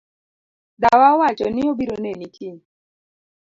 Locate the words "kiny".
2.35-2.59